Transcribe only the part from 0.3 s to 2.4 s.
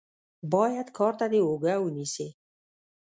بايد کار ته دې اوږه ونيسې.